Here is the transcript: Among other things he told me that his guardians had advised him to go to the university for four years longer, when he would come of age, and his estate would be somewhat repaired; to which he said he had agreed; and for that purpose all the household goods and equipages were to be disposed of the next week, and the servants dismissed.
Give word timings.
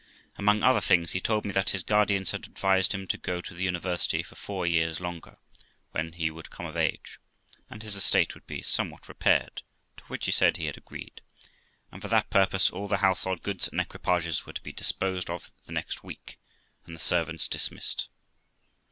Among 0.35 0.63
other 0.63 0.81
things 0.81 1.11
he 1.11 1.21
told 1.21 1.45
me 1.45 1.51
that 1.51 1.69
his 1.69 1.83
guardians 1.83 2.31
had 2.31 2.47
advised 2.47 2.91
him 2.91 3.05
to 3.05 3.19
go 3.19 3.39
to 3.39 3.53
the 3.53 3.61
university 3.61 4.23
for 4.23 4.33
four 4.33 4.65
years 4.65 4.99
longer, 4.99 5.37
when 5.91 6.13
he 6.13 6.31
would 6.31 6.49
come 6.49 6.65
of 6.65 6.75
age, 6.75 7.19
and 7.69 7.83
his 7.83 7.95
estate 7.95 8.33
would 8.33 8.47
be 8.47 8.63
somewhat 8.63 9.07
repaired; 9.07 9.61
to 9.97 10.03
which 10.05 10.25
he 10.25 10.31
said 10.31 10.57
he 10.57 10.65
had 10.65 10.75
agreed; 10.75 11.21
and 11.91 12.01
for 12.01 12.07
that 12.07 12.31
purpose 12.31 12.71
all 12.71 12.87
the 12.87 12.97
household 13.05 13.43
goods 13.43 13.67
and 13.67 13.79
equipages 13.79 14.43
were 14.43 14.53
to 14.53 14.63
be 14.63 14.73
disposed 14.73 15.29
of 15.29 15.51
the 15.67 15.71
next 15.71 16.03
week, 16.03 16.39
and 16.87 16.95
the 16.95 16.99
servants 16.99 17.47
dismissed. 17.47 18.09